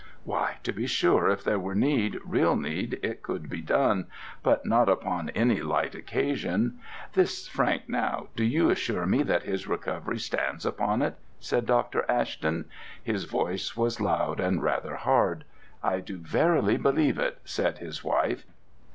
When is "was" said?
13.77-14.01